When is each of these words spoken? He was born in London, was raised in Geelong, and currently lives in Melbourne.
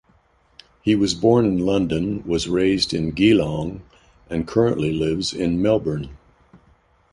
He 0.81 0.95
was 0.95 1.13
born 1.13 1.45
in 1.45 1.59
London, 1.59 2.23
was 2.25 2.49
raised 2.49 2.91
in 2.91 3.11
Geelong, 3.11 3.83
and 4.31 4.47
currently 4.47 4.91
lives 4.91 5.31
in 5.31 5.61
Melbourne. 5.61 6.17